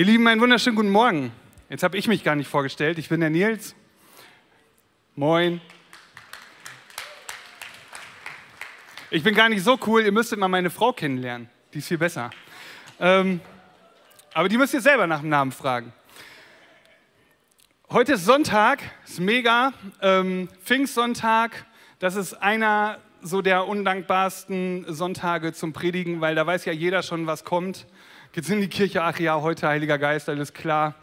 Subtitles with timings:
[0.00, 1.30] Ihr Lieben, einen wunderschönen guten Morgen.
[1.68, 2.96] Jetzt habe ich mich gar nicht vorgestellt.
[2.96, 3.74] Ich bin der Nils.
[5.14, 5.60] Moin.
[9.10, 10.02] Ich bin gar nicht so cool.
[10.02, 11.50] Ihr müsstet mal meine Frau kennenlernen.
[11.74, 12.30] Die ist viel besser.
[12.98, 13.42] Ähm,
[14.32, 15.92] aber die müsst ihr selber nach dem Namen fragen.
[17.90, 19.74] Heute ist Sonntag, ist mega.
[20.00, 21.66] Ähm, Pfingstsonntag.
[21.98, 27.26] Das ist einer so der undankbarsten Sonntage zum Predigen, weil da weiß ja jeder schon,
[27.26, 27.86] was kommt.
[28.32, 29.02] Geht's in die Kirche?
[29.02, 30.94] Ach ja, heute Heiliger Geist, alles klar.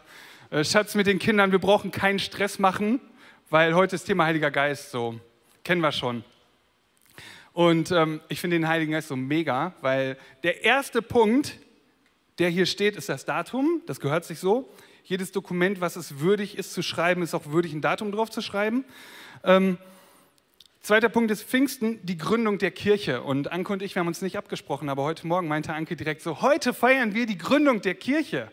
[0.48, 3.02] Äh, Schatz mit den Kindern, wir brauchen keinen Stress machen,
[3.50, 5.20] weil heute ist Thema Heiliger Geist so.
[5.62, 6.24] Kennen wir schon.
[7.52, 11.58] Und ähm, ich finde den Heiligen Geist so mega, weil der erste Punkt,
[12.38, 13.82] der hier steht, ist das Datum.
[13.84, 14.72] Das gehört sich so.
[15.04, 18.40] Jedes Dokument, was es würdig ist zu schreiben, ist auch würdig, ein Datum drauf zu
[18.40, 18.86] schreiben.
[19.44, 19.76] Ähm,
[20.88, 23.20] Zweiter Punkt ist Pfingsten, die Gründung der Kirche.
[23.20, 26.22] Und Anke und ich, wir haben uns nicht abgesprochen, aber heute Morgen meinte Anke direkt
[26.22, 28.50] so, heute feiern wir die Gründung der Kirche.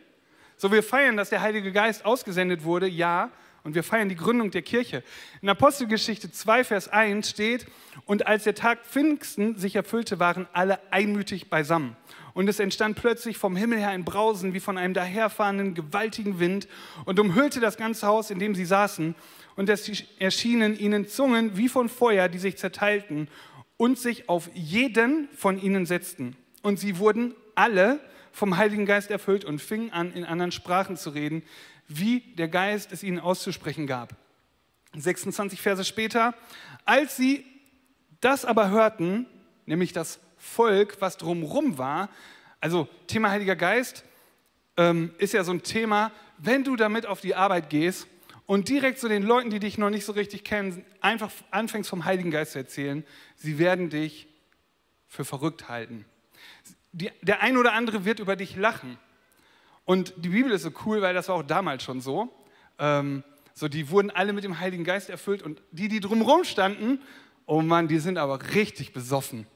[0.58, 3.32] So, wir feiern, dass der Heilige Geist ausgesendet wurde, ja,
[3.64, 5.02] und wir feiern die Gründung der Kirche.
[5.42, 7.68] In Apostelgeschichte 2, Vers 1 steht,
[8.06, 11.96] und als der Tag Pfingsten sich erfüllte, waren alle einmütig beisammen.
[12.34, 16.68] Und es entstand plötzlich vom Himmel her ein Brausen wie von einem daherfahrenden gewaltigen Wind
[17.06, 19.16] und umhüllte das ganze Haus, in dem sie saßen
[19.56, 19.90] und es
[20.20, 23.28] erschienen ihnen Zungen wie von Feuer, die sich zerteilten
[23.78, 26.36] und sich auf jeden von ihnen setzten.
[26.62, 28.00] Und sie wurden alle
[28.32, 31.44] vom Heiligen Geist erfüllt und fingen an, in anderen Sprachen zu reden,
[31.88, 34.16] wie der Geist es ihnen auszusprechen gab.
[34.94, 36.34] 26 Verse später,
[36.86, 37.46] als sie
[38.22, 39.26] das aber hörten,
[39.66, 42.10] nämlich das Volk, was drumherum war,
[42.60, 44.04] also Thema Heiliger Geist
[44.78, 48.08] ähm, ist ja so ein Thema, wenn du damit auf die Arbeit gehst,
[48.46, 52.06] und direkt zu den Leuten, die dich noch nicht so richtig kennen, einfach anfängst vom
[52.06, 53.04] Heiligen Geist zu erzählen,
[53.36, 54.28] sie werden dich
[55.08, 56.06] für verrückt halten.
[56.92, 58.98] Die, der ein oder andere wird über dich lachen.
[59.84, 62.34] Und die Bibel ist so cool, weil das war auch damals schon so.
[62.80, 63.24] Ähm,
[63.54, 67.00] so, die wurden alle mit dem Heiligen Geist erfüllt und die, die drumherum standen,
[67.46, 69.48] oh Mann, die sind aber richtig besoffen.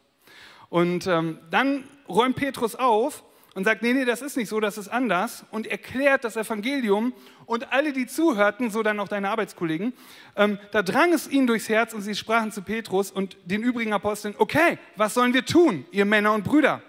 [0.69, 3.23] Und ähm, dann räumt Petrus auf
[3.59, 7.11] und sagt, nee, nee, das ist nicht so, das ist anders und erklärt das Evangelium
[7.45, 9.91] und alle, die zuhörten, so dann auch deine Arbeitskollegen,
[10.37, 13.91] ähm, da drang es ihnen durchs Herz und sie sprachen zu Petrus und den übrigen
[13.91, 16.81] Aposteln, okay, was sollen wir tun, ihr Männer und Brüder?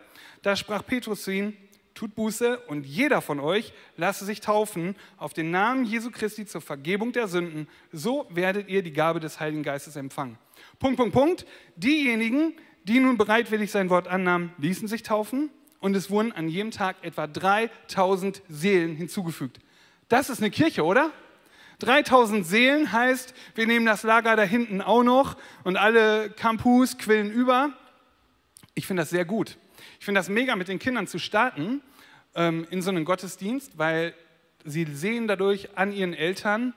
[0.42, 1.56] Da sprach Petrus zu ihnen,
[1.92, 6.60] tut Buße und jeder von euch lasse sich taufen auf den Namen Jesu Christi zur
[6.60, 10.38] Vergebung der Sünden, so werdet ihr die Gabe des Heiligen Geistes empfangen.
[10.78, 11.47] Punkt, Punkt, Punkt.
[11.75, 12.54] Diejenigen,
[12.84, 16.96] die nun bereitwillig sein Wort annahmen, ließen sich taufen und es wurden an jedem Tag
[17.02, 19.58] etwa 3000 Seelen hinzugefügt.
[20.08, 21.10] Das ist eine Kirche, oder?
[21.80, 27.30] 3000 Seelen heißt, wir nehmen das Lager da hinten auch noch und alle Campus quillen
[27.30, 27.72] über.
[28.74, 29.56] Ich finde das sehr gut.
[29.98, 31.82] Ich finde das mega, mit den Kindern zu starten
[32.34, 34.14] ähm, in so einen Gottesdienst, weil
[34.64, 36.74] sie sehen dadurch an ihren Eltern,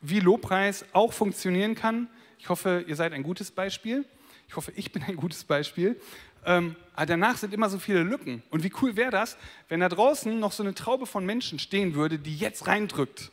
[0.00, 2.08] wie Lobpreis auch funktionieren kann.
[2.38, 4.04] Ich hoffe, ihr seid ein gutes Beispiel.
[4.48, 6.00] Ich hoffe, ich bin ein gutes Beispiel.
[6.48, 8.42] Ähm, aber danach sind immer so viele Lücken.
[8.50, 9.36] Und wie cool wäre das,
[9.68, 13.30] wenn da draußen noch so eine Traube von Menschen stehen würde, die jetzt reindrückt,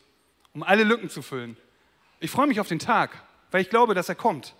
[0.54, 1.56] um alle Lücken zu füllen.
[2.20, 4.54] Ich freue mich auf den Tag, weil ich glaube, dass er kommt.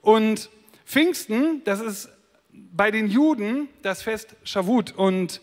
[0.00, 0.48] Und
[0.84, 2.08] Pfingsten, das ist
[2.52, 5.40] bei den Juden das Fest Shavuot und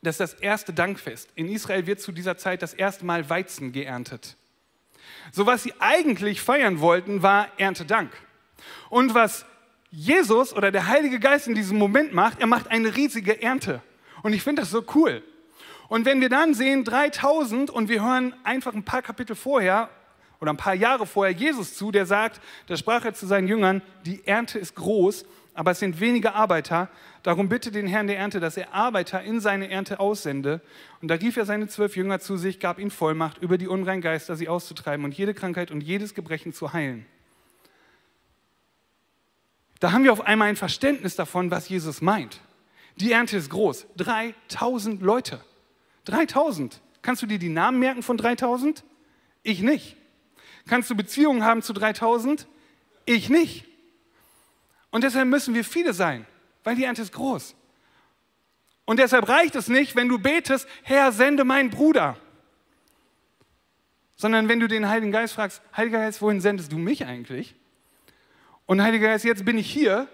[0.00, 1.28] das ist das erste Dankfest.
[1.34, 4.36] In Israel wird zu dieser Zeit das erste Mal Weizen geerntet.
[5.32, 8.10] So was sie eigentlich feiern wollten, war Erntedank.
[8.88, 9.44] Und was
[9.90, 13.82] Jesus oder der Heilige Geist in diesem Moment macht, er macht eine riesige Ernte.
[14.22, 15.22] Und ich finde das so cool.
[15.88, 19.88] Und wenn wir dann sehen 3000 und wir hören einfach ein paar Kapitel vorher
[20.40, 23.80] oder ein paar Jahre vorher Jesus zu, der sagt, da sprach er zu seinen Jüngern,
[24.04, 26.90] die Ernte ist groß, aber es sind wenige Arbeiter.
[27.22, 30.60] Darum bitte den Herrn der Ernte, dass er Arbeiter in seine Ernte aussende.
[31.00, 34.02] Und da rief er seine zwölf Jünger zu sich, gab ihnen Vollmacht, über die unreinen
[34.02, 37.06] Geister sie auszutreiben und jede Krankheit und jedes Gebrechen zu heilen.
[39.80, 42.40] Da haben wir auf einmal ein Verständnis davon, was Jesus meint.
[42.96, 43.86] Die Ernte ist groß.
[43.96, 45.40] 3000 Leute.
[46.04, 46.80] 3000.
[47.02, 48.82] Kannst du dir die Namen merken von 3000?
[49.42, 49.96] Ich nicht.
[50.66, 52.46] Kannst du Beziehungen haben zu 3000?
[53.04, 53.66] Ich nicht.
[54.90, 56.26] Und deshalb müssen wir viele sein,
[56.64, 57.54] weil die Ernte ist groß.
[58.84, 62.16] Und deshalb reicht es nicht, wenn du betest, Herr, sende meinen Bruder.
[64.16, 67.54] Sondern wenn du den Heiligen Geist fragst, Heiliger Geist, wohin sendest du mich eigentlich?
[68.68, 70.08] Und Heiliger Geist, jetzt bin ich hier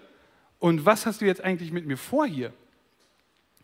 [0.59, 2.53] und was hast du jetzt eigentlich mit mir vor hier?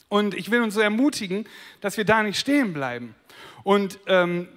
[0.09, 1.47] Und ich will uns so ermutigen,
[1.79, 3.15] dass wir da nicht stehen bleiben.
[3.63, 4.49] Und ähm,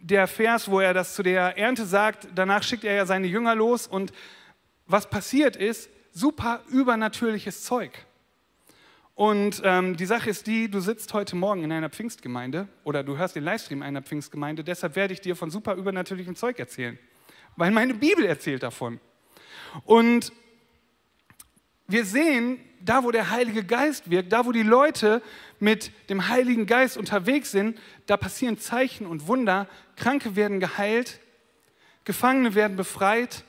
[0.00, 3.54] der Vers, wo er das zu der Ernte sagt, danach schickt er ja seine Jünger
[3.54, 4.12] los und
[4.88, 7.92] was passiert ist, super übernatürliches Zeug.
[9.14, 13.16] Und ähm, die Sache ist die, du sitzt heute Morgen in einer Pfingstgemeinde oder du
[13.16, 16.98] hörst den Livestream einer Pfingstgemeinde, deshalb werde ich dir von super übernatürlichem Zeug erzählen,
[17.54, 18.98] weil meine Bibel erzählt davon.
[19.84, 20.32] Und
[21.86, 25.22] wir sehen, da wo der Heilige Geist wirkt, da wo die Leute
[25.58, 31.20] mit dem Heiligen Geist unterwegs sind, da passieren Zeichen und Wunder, Kranke werden geheilt,
[32.04, 33.44] Gefangene werden befreit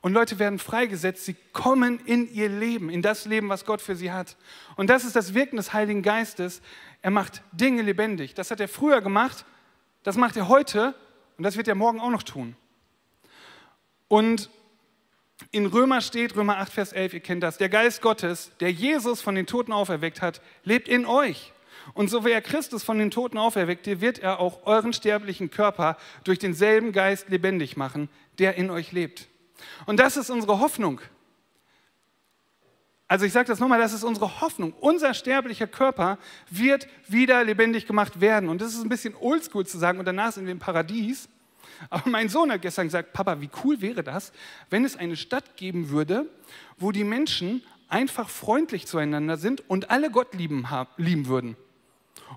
[0.00, 3.96] und Leute werden freigesetzt, sie kommen in ihr Leben, in das Leben, was Gott für
[3.96, 4.36] sie hat.
[4.76, 6.60] Und das ist das Wirken des Heiligen Geistes.
[7.02, 8.34] Er macht Dinge lebendig.
[8.34, 9.46] Das hat er früher gemacht,
[10.02, 10.94] das macht er heute
[11.38, 12.54] und das wird er morgen auch noch tun.
[14.08, 14.50] Und
[15.50, 19.20] in Römer steht, Römer 8, Vers 11, ihr kennt das, der Geist Gottes, der Jesus
[19.20, 21.52] von den Toten auferweckt hat, lebt in euch.
[21.92, 25.98] Und so wie er Christus von den Toten auferweckte, wird er auch euren sterblichen Körper
[26.24, 28.08] durch denselben Geist lebendig machen,
[28.38, 29.28] der in euch lebt.
[29.86, 31.00] Und das ist unsere Hoffnung.
[33.06, 34.72] Also ich sage das nochmal, das ist unsere Hoffnung.
[34.80, 36.18] Unser sterblicher Körper
[36.50, 38.48] wird wieder lebendig gemacht werden.
[38.48, 41.28] Und das ist ein bisschen oldschool zu sagen, und danach sind wir im Paradies.
[41.90, 44.32] Aber mein Sohn hat gestern gesagt, Papa, wie cool wäre das,
[44.70, 46.26] wenn es eine Stadt geben würde,
[46.78, 50.66] wo die Menschen einfach freundlich zueinander sind und alle Gott lieben,
[50.96, 51.56] lieben würden.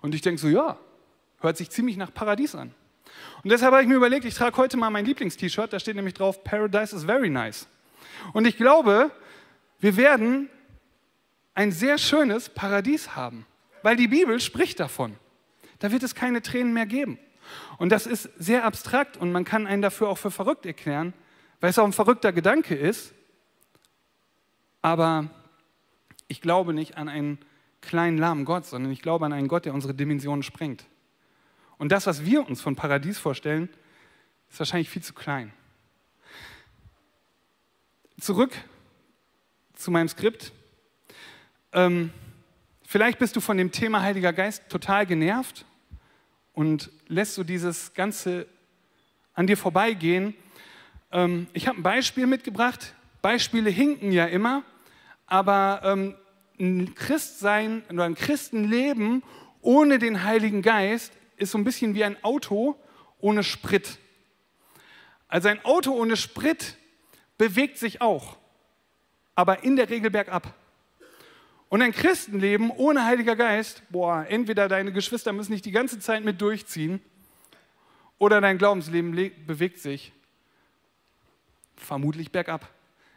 [0.02, 0.78] Und ich denke so, ja,
[1.40, 2.74] hört sich ziemlich nach Paradies an.
[3.44, 6.14] Und deshalb habe ich mir überlegt, ich trage heute mal mein Lieblingst-T-Shirt, da steht nämlich
[6.14, 7.68] drauf, Paradise is very nice.
[8.34, 9.12] Und ich glaube,
[9.80, 10.50] wir werden
[11.54, 13.46] ein sehr schönes Paradies haben,
[13.82, 15.16] weil die Bibel spricht davon.
[15.80, 17.20] Da wird es keine Tränen mehr geben.
[17.78, 21.14] Und das ist sehr abstrakt und man kann einen dafür auch für verrückt erklären,
[21.60, 23.14] weil es auch ein verrückter Gedanke ist.
[24.82, 25.30] Aber
[26.28, 27.40] ich glaube nicht an einen
[27.82, 30.86] kleinen, lahmen Gott, sondern ich glaube an einen Gott, der unsere Dimensionen sprengt.
[31.78, 33.70] Und das, was wir uns von Paradies vorstellen,
[34.50, 35.54] ist wahrscheinlich viel zu klein.
[38.20, 38.52] Zurück
[39.76, 40.52] zu meinem Skript.
[41.72, 42.12] Ähm,
[42.84, 45.66] vielleicht bist du von dem Thema Heiliger Geist total genervt
[46.58, 48.48] und lässt du dieses Ganze
[49.36, 50.34] an dir vorbeigehen.
[51.12, 52.96] Ähm, ich habe ein Beispiel mitgebracht.
[53.22, 54.64] Beispiele hinken ja immer,
[55.28, 56.16] aber ähm,
[56.60, 59.22] ein Christsein oder ein Christenleben
[59.62, 62.76] ohne den Heiligen Geist ist so ein bisschen wie ein Auto
[63.20, 64.00] ohne Sprit.
[65.28, 66.76] Also ein Auto ohne Sprit
[67.38, 68.36] bewegt sich auch,
[69.36, 70.56] aber in der Regel bergab.
[71.70, 76.24] Und ein Christenleben ohne Heiliger Geist, boah, entweder deine Geschwister müssen nicht die ganze Zeit
[76.24, 77.02] mit durchziehen
[78.18, 79.12] oder dein Glaubensleben
[79.46, 80.14] bewegt sich
[81.76, 82.70] vermutlich bergab.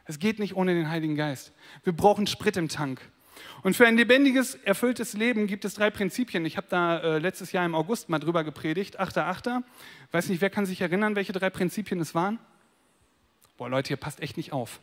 [0.05, 1.52] Es geht nicht ohne den Heiligen Geist.
[1.85, 3.00] Wir brauchen Sprit im Tank.
[3.62, 6.44] Und für ein lebendiges, erfülltes Leben gibt es drei Prinzipien.
[6.44, 8.99] Ich habe da äh, letztes Jahr im August mal drüber gepredigt.
[8.99, 9.62] Achter, Achter.
[10.12, 12.38] Weiß nicht, wer kann sich erinnern, welche drei Prinzipien es waren?
[13.56, 14.81] Boah, Leute, ihr passt echt nicht auf.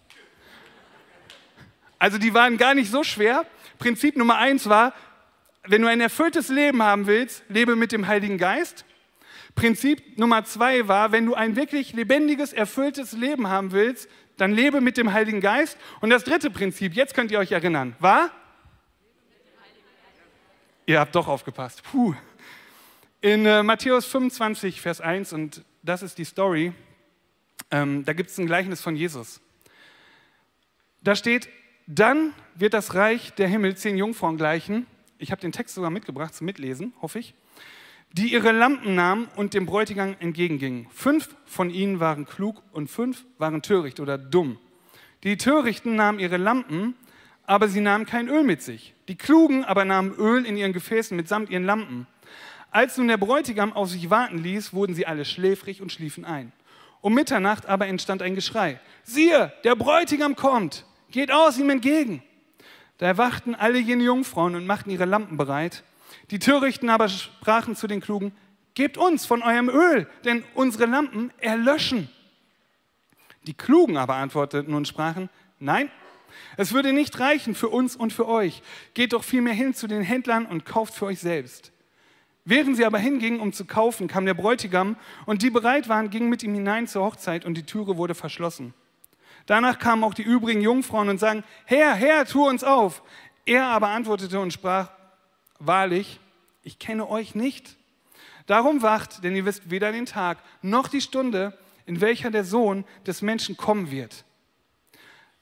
[1.99, 3.45] Also die waren gar nicht so schwer.
[3.77, 4.93] Prinzip Nummer eins war,
[5.65, 8.85] wenn du ein erfülltes Leben haben willst, lebe mit dem Heiligen Geist.
[9.55, 14.07] Prinzip Nummer zwei war, wenn du ein wirklich lebendiges, erfülltes Leben haben willst,
[14.37, 15.77] dann lebe mit dem Heiligen Geist.
[15.99, 18.31] Und das dritte Prinzip, jetzt könnt ihr euch erinnern, war?
[20.85, 21.83] Ihr habt doch aufgepasst.
[21.83, 22.15] Puh.
[23.19, 26.71] In äh, Matthäus 25, Vers 1, und das ist die Story,
[27.71, 29.41] ähm, da gibt es ein Gleichnis von Jesus.
[31.01, 31.49] Da steht,
[31.87, 34.85] dann wird das Reich der Himmel zehn Jungfrauen gleichen.
[35.17, 37.33] Ich habe den Text sogar mitgebracht zum Mitlesen, hoffe ich.
[38.11, 40.87] Die ihre Lampen nahmen und dem Bräutigam entgegengingen.
[40.91, 44.59] Fünf von ihnen waren klug und fünf waren töricht oder dumm.
[45.23, 46.95] Die Törichten nahmen ihre Lampen,
[47.45, 48.93] aber sie nahmen kein Öl mit sich.
[49.07, 52.05] Die Klugen aber nahmen Öl in ihren Gefäßen mitsamt ihren Lampen.
[52.69, 56.51] Als nun der Bräutigam auf sich warten ließ, wurden sie alle schläfrig und schliefen ein.
[56.99, 58.79] Um Mitternacht aber entstand ein Geschrei.
[59.03, 62.23] Siehe, der Bräutigam kommt geht aus ihm entgegen.
[62.97, 65.83] Da erwachten alle jene Jungfrauen und machten ihre Lampen bereit.
[66.31, 68.31] Die Törichten aber sprachen zu den Klugen,
[68.73, 72.09] gebt uns von eurem Öl, denn unsere Lampen erlöschen.
[73.45, 75.89] Die Klugen aber antworteten und sprachen, nein,
[76.57, 78.61] es würde nicht reichen für uns und für euch.
[78.93, 81.71] Geht doch vielmehr hin zu den Händlern und kauft für euch selbst.
[82.45, 84.95] Während sie aber hingingen, um zu kaufen, kam der Bräutigam
[85.25, 88.73] und die bereit waren, gingen mit ihm hinein zur Hochzeit und die Türe wurde verschlossen.
[89.47, 93.01] Danach kamen auch die übrigen Jungfrauen und sagen, Herr, Herr, tu uns auf.
[93.45, 94.91] Er aber antwortete und sprach,
[95.57, 96.19] wahrlich,
[96.63, 97.77] ich kenne euch nicht.
[98.45, 102.83] Darum wacht, denn ihr wisst weder den Tag noch die Stunde, in welcher der Sohn
[103.05, 104.25] des Menschen kommen wird.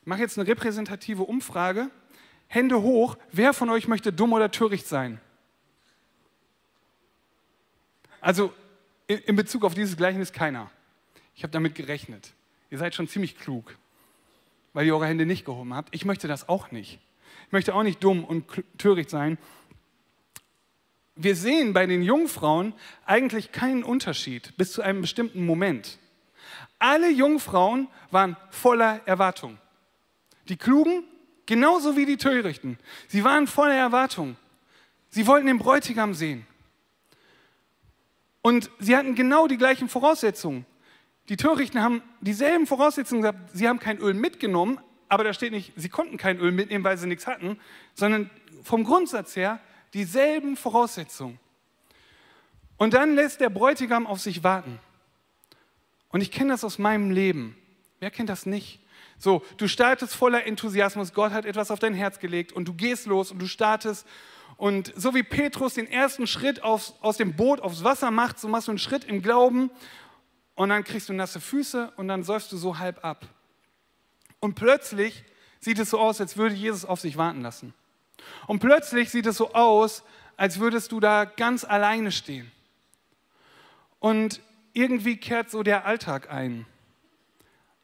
[0.01, 1.89] Ich mache jetzt eine repräsentative Umfrage.
[2.47, 5.19] Hände hoch, wer von euch möchte dumm oder töricht sein?
[8.21, 8.53] Also
[9.07, 10.69] in Bezug auf dieses Gleichnis keiner.
[11.35, 12.33] Ich habe damit gerechnet.
[12.69, 13.75] Ihr seid schon ziemlich klug
[14.75, 15.95] weil ihr eure Hände nicht gehoben habt.
[15.95, 16.99] Ich möchte das auch nicht.
[17.47, 18.45] Ich möchte auch nicht dumm und
[18.77, 19.37] töricht sein.
[21.15, 22.73] Wir sehen bei den Jungfrauen
[23.05, 25.97] eigentlich keinen Unterschied bis zu einem bestimmten Moment.
[26.77, 29.57] Alle Jungfrauen waren voller Erwartung.
[30.49, 31.05] Die Klugen
[31.45, 32.77] genauso wie die Törichten.
[33.07, 34.35] Sie waren voller Erwartung.
[35.09, 36.45] Sie wollten den Bräutigam sehen.
[38.41, 40.65] Und sie hatten genau die gleichen Voraussetzungen.
[41.29, 43.51] Die Törichten haben dieselben Voraussetzungen gehabt.
[43.53, 44.79] Sie haben kein Öl mitgenommen,
[45.09, 47.59] aber da steht nicht, sie konnten kein Öl mitnehmen, weil sie nichts hatten,
[47.93, 48.29] sondern
[48.63, 49.59] vom Grundsatz her
[49.93, 51.39] dieselben Voraussetzungen.
[52.77, 54.79] Und dann lässt der Bräutigam auf sich warten.
[56.09, 57.57] Und ich kenne das aus meinem Leben.
[57.99, 58.79] Wer kennt das nicht?
[59.17, 63.05] So, du startest voller Enthusiasmus, Gott hat etwas auf dein Herz gelegt und du gehst
[63.05, 64.05] los und du startest.
[64.57, 68.47] Und so wie Petrus den ersten Schritt aufs, aus dem Boot aufs Wasser macht, so
[68.47, 69.69] machst du einen Schritt im Glauben
[70.55, 73.27] und dann kriegst du nasse Füße und dann säufst du so halb ab.
[74.39, 75.23] Und plötzlich
[75.59, 77.73] sieht es so aus, als würde Jesus auf sich warten lassen.
[78.47, 80.03] Und plötzlich sieht es so aus,
[80.37, 82.51] als würdest du da ganz alleine stehen.
[83.99, 84.41] Und
[84.73, 86.65] irgendwie kehrt so der Alltag ein.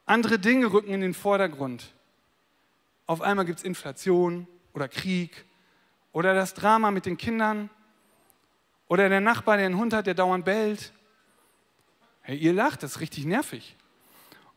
[0.06, 1.92] Andere Dinge rücken in den Vordergrund.
[3.06, 5.44] Auf einmal gibt es Inflation oder Krieg
[6.12, 7.70] oder das Drama mit den Kindern
[8.88, 10.92] oder der Nachbar, der einen Hund hat, der dauernd bellt.
[12.22, 13.76] Hey, ihr lacht, das ist richtig nervig.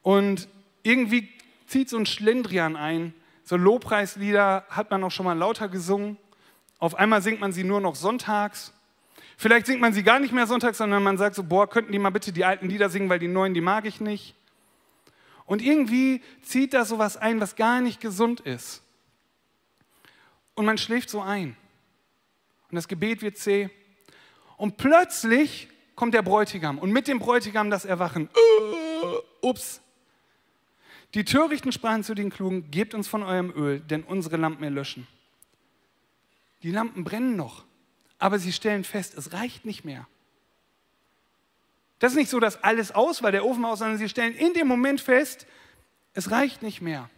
[0.02, 0.48] Und
[0.84, 1.30] irgendwie
[1.66, 3.14] zieht so ein Schlendrian ein.
[3.44, 6.18] So Lobpreislieder hat man auch schon mal lauter gesungen.
[6.78, 8.72] Auf einmal singt man sie nur noch sonntags.
[9.38, 12.00] Vielleicht singt man sie gar nicht mehr sonntags, sondern man sagt so, boah, könnten die
[12.00, 14.36] mal bitte die alten Lieder singen, weil die neuen, die mag ich nicht.
[15.46, 18.82] Und irgendwie zieht da sowas ein, was gar nicht gesund ist.
[20.54, 21.58] Und man schläft so ein.
[22.70, 23.70] Und das Gebet wird zäh.
[24.58, 28.30] Und plötzlich kommt der Bräutigam und mit dem Bräutigam das Erwachen.
[29.04, 29.82] Uh, ups.
[31.14, 35.08] Die Törichten sprachen zu den Klugen, gebt uns von eurem Öl, denn unsere Lampen erlöschen.
[36.64, 37.64] Die Lampen brennen noch,
[38.20, 40.08] aber sie stellen fest, es reicht nicht mehr.
[42.00, 44.54] Das ist nicht so, dass alles aus war, der Ofen aus, sondern sie stellen in
[44.54, 45.48] dem Moment fest,
[46.14, 47.10] es reicht nicht mehr.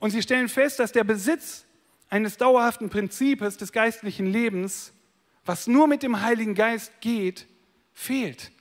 [0.00, 1.64] Und sie stellen fest, dass der Besitz
[2.10, 4.92] eines dauerhaften Prinzips des geistlichen Lebens,
[5.44, 7.46] was nur mit dem Heiligen Geist geht,
[7.98, 8.52] fehlt.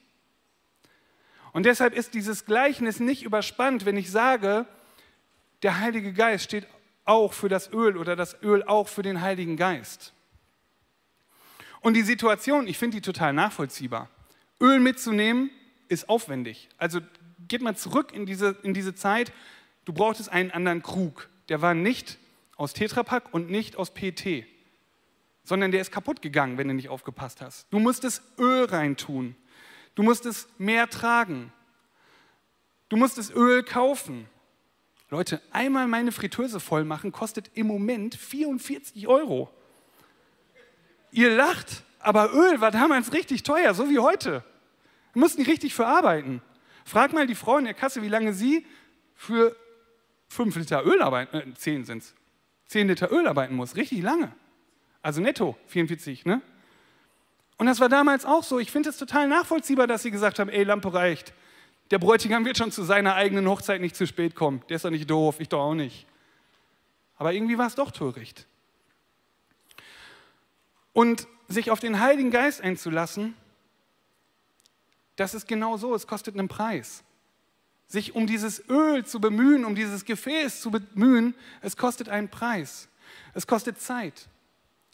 [1.54, 4.66] Und deshalb ist dieses Gleichnis nicht überspannt, wenn ich sage,
[5.62, 6.68] der Heilige Geist steht
[7.06, 10.12] auch für das Öl oder das Öl auch für den Heiligen Geist.
[11.82, 14.10] Und die Situation, ich finde die total nachvollziehbar.
[14.60, 15.52] Öl mitzunehmen
[15.88, 16.68] ist aufwendig.
[16.78, 17.00] Also
[17.48, 19.32] geht mal zurück in diese, in diese Zeit.
[19.86, 21.30] Du brauchtest einen anderen Krug.
[21.50, 22.18] Der war nicht
[22.56, 24.46] aus Tetrapack und nicht aus PT,
[25.48, 27.68] sondern der ist kaputt gegangen, wenn du nicht aufgepasst hast.
[27.72, 29.34] Du musstest Öl reintun.
[29.96, 31.54] Du musstest mehr tragen.
[32.90, 34.28] Du musstest Öl kaufen.
[35.10, 39.50] Leute, einmal meine Fritteuse voll machen kostet im Moment 44 Euro.
[41.12, 44.44] Ihr lacht, aber Öl war damals richtig teuer, so wie heute.
[45.14, 46.42] Wir mussten richtig verarbeiten.
[46.84, 48.66] Frag mal die Frau in der Kasse, wie lange sie
[49.16, 49.56] für
[50.28, 52.14] 5 Liter Öl arbeiten, äh, 10 sind es,
[52.66, 53.78] 10 Liter Öl arbeiten muss.
[53.78, 54.34] Richtig lange.
[55.02, 56.42] Also netto 44, ne?
[57.58, 58.60] Und das war damals auch so.
[58.60, 61.34] Ich finde es total nachvollziehbar, dass sie gesagt haben, ey, Lampe reicht.
[61.90, 64.62] Der Bräutigam wird schon zu seiner eigenen Hochzeit nicht zu spät kommen.
[64.70, 66.06] Der ist doch nicht doof, ich doch auch nicht.
[67.18, 68.46] Aber irgendwie war es doch töricht.
[70.94, 73.36] Und sich auf den Heiligen Geist einzulassen,
[75.16, 77.04] das ist genau so, es kostet einen Preis.
[77.88, 82.90] Sich um dieses Öl zu bemühen, um dieses Gefäß zu bemühen, es kostet einen Preis.
[83.34, 84.28] Es kostet Zeit.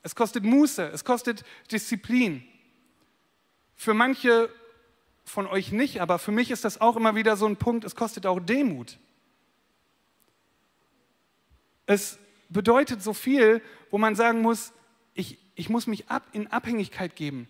[0.04, 0.84] Es kostet Muße.
[0.90, 2.46] Es kostet Disziplin.
[3.76, 4.50] Für manche
[5.26, 7.96] von euch nicht, aber für mich ist das auch immer wieder so ein Punkt, es
[7.96, 9.00] kostet auch Demut.
[11.86, 12.20] Es
[12.50, 14.74] bedeutet so viel, wo man sagen muss,
[15.14, 17.50] ich, ich muss mich ab, in Abhängigkeit geben.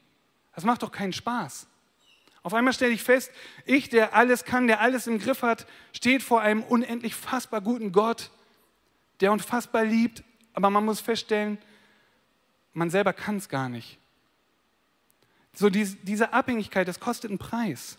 [0.56, 1.68] Das macht doch keinen Spaß.
[2.44, 3.32] Auf einmal stelle ich fest,
[3.66, 7.92] ich, der alles kann, der alles im Griff hat, steht vor einem unendlich fassbar guten
[7.92, 8.32] Gott,
[9.22, 11.58] der unfassbar liebt, aber man muss feststellen,
[12.74, 13.98] man selber kann es gar nicht.
[15.54, 17.98] So diese, diese Abhängigkeit, das kostet einen Preis.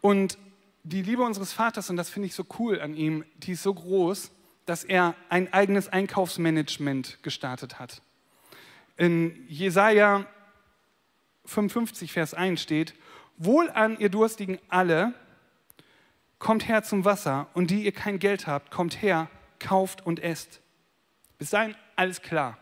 [0.00, 0.38] Und
[0.84, 3.74] die Liebe unseres Vaters, und das finde ich so cool an ihm, die ist so
[3.74, 4.30] groß,
[4.64, 8.00] dass er ein eigenes Einkaufsmanagement gestartet hat.
[8.96, 10.26] In Jesaja
[11.44, 12.94] 55, Vers 1 steht:
[13.36, 15.14] Wohl an, ihr Durstigen alle,
[16.38, 20.60] kommt her zum Wasser, und die ihr kein Geld habt, kommt her, kauft und esst.
[21.38, 22.56] Bis dahin alles klar.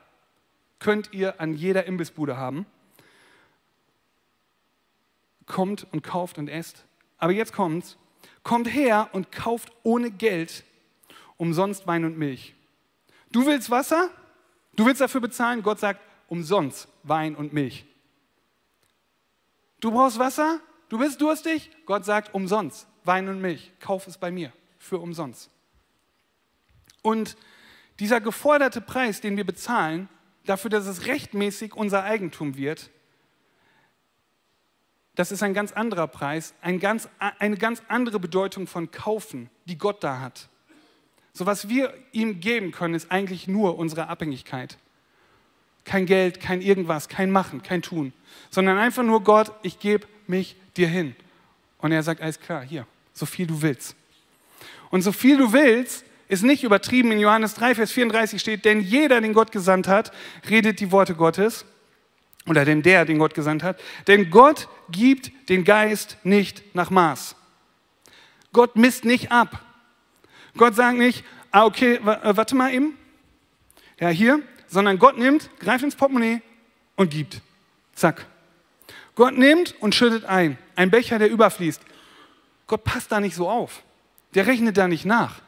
[0.78, 2.66] Könnt ihr an jeder Imbissbude haben.
[5.44, 6.84] Kommt und kauft und esst.
[7.18, 7.98] Aber jetzt kommt's.
[8.42, 10.64] Kommt her und kauft ohne Geld
[11.36, 12.54] umsonst Wein und Milch.
[13.30, 14.10] Du willst Wasser?
[14.74, 15.62] Du willst dafür bezahlen?
[15.62, 17.84] Gott sagt, umsonst Wein und Milch.
[19.80, 20.60] Du brauchst Wasser?
[20.88, 21.70] Du bist durstig?
[21.84, 23.72] Gott sagt, umsonst Wein und Milch.
[23.80, 25.50] Kauf es bei mir für umsonst.
[27.02, 27.36] Und
[27.98, 30.08] dieser geforderte Preis, den wir bezahlen,
[30.44, 32.90] dafür, dass es rechtmäßig unser Eigentum wird,
[35.16, 39.78] das ist ein ganz anderer Preis, ein ganz, eine ganz andere Bedeutung von kaufen, die
[39.78, 40.48] Gott da hat.
[41.32, 44.76] So was wir ihm geben können, ist eigentlich nur unsere Abhängigkeit.
[45.84, 48.12] Kein Geld, kein irgendwas, kein Machen, kein Tun,
[48.50, 51.16] sondern einfach nur Gott, ich gebe mich dir hin.
[51.78, 53.96] Und er sagt, alles klar, hier, so viel du willst.
[54.90, 57.12] Und so viel du willst, ist nicht übertrieben.
[57.12, 60.12] In Johannes 3, Vers 34 steht, denn jeder, den Gott gesandt hat,
[60.48, 61.64] redet die Worte Gottes.
[62.48, 63.80] Oder denn der, den Gott gesandt hat.
[64.06, 67.34] Denn Gott gibt den Geist nicht nach Maß.
[68.52, 69.60] Gott misst nicht ab.
[70.56, 72.96] Gott sagt nicht, ah, okay, äh, warte mal eben.
[73.98, 74.40] Ja, hier.
[74.68, 76.40] Sondern Gott nimmt, greift ins Portemonnaie
[76.96, 77.40] und gibt.
[77.94, 78.26] Zack.
[79.14, 80.58] Gott nimmt und schüttet ein.
[80.74, 81.80] Ein Becher, der überfließt.
[82.66, 83.82] Gott passt da nicht so auf.
[84.34, 85.40] Der rechnet da nicht nach.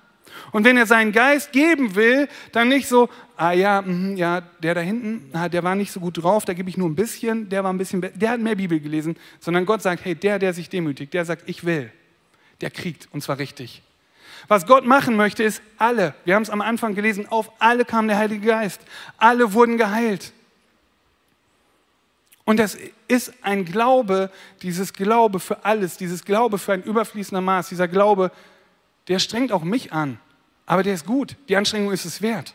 [0.53, 4.75] Und wenn er seinen Geist geben will, dann nicht so, ah ja, mh, ja, der
[4.75, 7.49] da hinten, ah, der war nicht so gut drauf, da gebe ich nur ein bisschen,
[7.49, 10.53] der war ein bisschen, der hat mehr Bibel gelesen, sondern Gott sagt, hey, der, der
[10.53, 11.93] sich demütigt, der sagt, ich will,
[12.61, 13.83] der kriegt und zwar richtig.
[14.47, 18.09] Was Gott machen möchte, ist alle, wir haben es am Anfang gelesen, auf alle kam
[18.09, 18.81] der Heilige Geist,
[19.17, 20.33] alle wurden geheilt.
[22.49, 22.79] Und das
[23.09, 24.31] ist ein Glaube,
[24.63, 28.33] dieses Glaube für alles, dieses Glaube für ein überfließender Maß, dieser Glaube,
[29.09, 30.19] der strengt auch mich an.
[30.69, 31.35] Aber der ist gut.
[31.49, 32.53] Die Anstrengung ist es wert.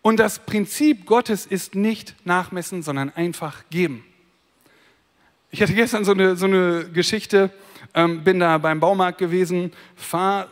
[0.00, 4.02] Und das Prinzip Gottes ist nicht nachmessen, sondern einfach geben.
[5.50, 7.50] Ich hatte gestern so eine, so eine Geschichte,
[7.92, 10.48] ähm, bin da beim Baumarkt gewesen, fahre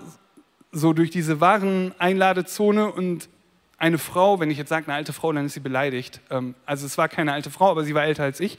[0.70, 3.30] so durch diese Wareneinladezone und
[3.78, 6.20] eine Frau, wenn ich jetzt sage eine alte Frau, dann ist sie beleidigt.
[6.30, 8.58] Ähm, also es war keine alte Frau, aber sie war älter als ich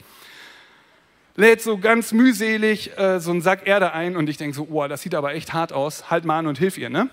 [1.36, 4.86] lädt so ganz mühselig äh, so einen Sack Erde ein und ich denke so, oh,
[4.86, 7.10] das sieht aber echt hart aus, halt mal an und hilf ihr, ne?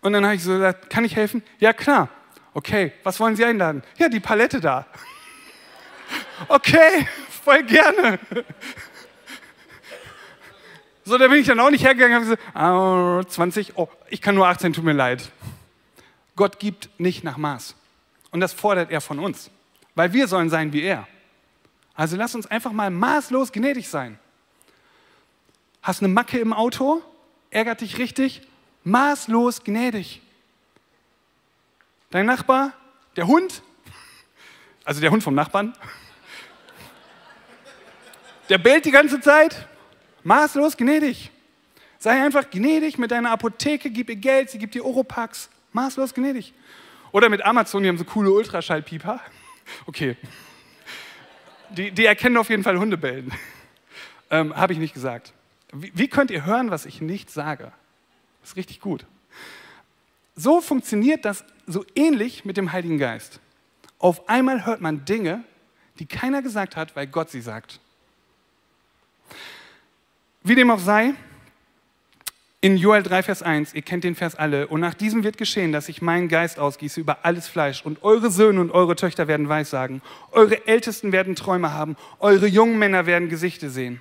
[0.00, 1.42] Und dann habe ich so gesagt, kann ich helfen?
[1.58, 2.08] Ja, klar.
[2.52, 3.82] Okay, was wollen Sie einladen?
[3.98, 4.86] Ja, die Palette da.
[6.48, 7.08] okay,
[7.42, 8.18] voll gerne.
[11.06, 14.22] So, da bin ich dann auch nicht hergegangen und habe gesagt, ah, 20, oh, ich
[14.22, 15.30] kann nur 18, tut mir leid.
[16.34, 17.74] Gott gibt nicht nach Maß.
[18.30, 19.50] Und das fordert er von uns,
[19.94, 21.06] weil wir sollen sein wie er.
[21.94, 24.18] Also lass uns einfach mal maßlos gnädig sein.
[25.82, 27.02] Hast eine Macke im Auto,
[27.50, 28.42] ärgert dich richtig,
[28.82, 30.20] maßlos gnädig.
[32.10, 32.72] Dein Nachbar,
[33.16, 33.62] der Hund,
[34.84, 35.74] also der Hund vom Nachbarn,
[38.48, 39.68] der bellt die ganze Zeit,
[40.24, 41.30] maßlos gnädig.
[41.98, 46.52] Sei einfach gnädig mit deiner Apotheke, gib ihr Geld, sie gibt dir Oropax, maßlos gnädig.
[47.12, 49.20] Oder mit Amazon, die haben so coole Ultraschallpieper.
[49.86, 50.14] Okay,
[51.74, 53.32] die, die erkennen auf jeden Fall Hundebellen.
[54.30, 55.32] Ähm, Habe ich nicht gesagt.
[55.72, 57.72] Wie, wie könnt ihr hören, was ich nicht sage?
[58.40, 59.04] Das ist richtig gut.
[60.36, 63.40] So funktioniert das so ähnlich mit dem Heiligen Geist.
[63.98, 65.44] Auf einmal hört man Dinge,
[65.98, 67.80] die keiner gesagt hat, weil Gott sie sagt.
[70.42, 71.14] Wie dem auch sei,
[72.64, 75.70] in Joel 3, Vers 1, ihr kennt den Vers alle, und nach diesem wird geschehen,
[75.70, 79.50] dass ich meinen Geist ausgieße über alles Fleisch, und eure Söhne und eure Töchter werden
[79.50, 80.00] Weissagen,
[80.32, 84.00] eure Ältesten werden Träume haben, eure jungen Männer werden Gesichter sehen.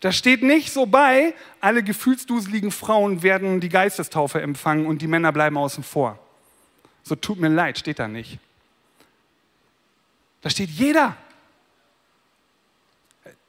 [0.00, 5.30] Da steht nicht so bei, alle gefühlsduseligen Frauen werden die Geistestaufe empfangen und die Männer
[5.30, 6.18] bleiben außen vor.
[7.04, 8.40] So tut mir leid, steht da nicht.
[10.42, 11.16] Da steht jeder.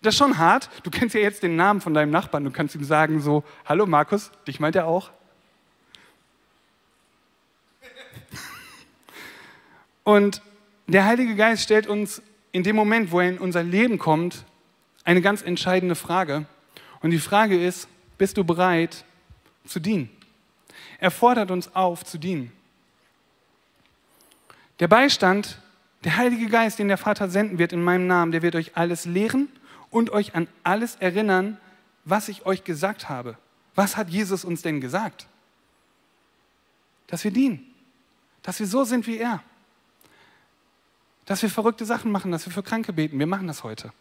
[0.02, 0.70] Das ist schon hart.
[0.84, 2.44] Du kennst ja jetzt den Namen von deinem Nachbarn.
[2.44, 5.12] Du kannst ihm sagen so, hallo Markus, dich meint er auch.
[10.04, 10.42] Und
[10.88, 14.46] der Heilige Geist stellt uns in dem Moment, wo er in unser Leben kommt,
[15.04, 16.46] eine ganz entscheidende Frage.
[17.02, 19.04] Und die Frage ist, bist du bereit
[19.66, 20.10] zu dienen?
[21.00, 22.52] Er fordert uns auf zu dienen.
[24.80, 25.60] Der Beistand,
[26.04, 29.06] der Heilige Geist, den der Vater senden wird in meinem Namen, der wird euch alles
[29.06, 29.50] lehren
[29.90, 31.58] und euch an alles erinnern,
[32.06, 33.38] was ich euch gesagt habe.
[33.76, 35.28] Was hat Jesus uns denn gesagt?
[37.08, 37.66] Dass wir dienen,
[38.42, 39.44] dass wir so sind wie er,
[41.26, 43.20] dass wir verrückte Sachen machen, dass wir für Kranke beten.
[43.20, 43.92] Wir machen das heute.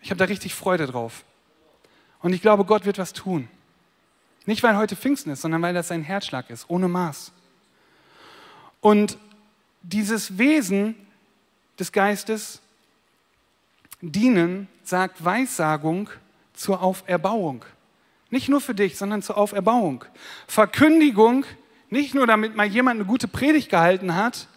[0.00, 1.24] Ich habe da richtig Freude drauf.
[2.20, 3.48] Und ich glaube, Gott wird was tun.
[4.46, 7.32] Nicht, weil heute Pfingsten ist, sondern weil das sein Herzschlag ist, ohne Maß.
[8.80, 9.18] Und
[9.82, 10.94] dieses Wesen
[11.78, 12.60] des Geistes
[14.12, 16.10] Dienen sagt Weissagung
[16.52, 17.64] zur Auferbauung.
[18.30, 20.04] Nicht nur für dich, sondern zur Auferbauung.
[20.46, 21.44] Verkündigung,
[21.90, 24.48] nicht nur damit mal jemand eine gute Predigt gehalten hat,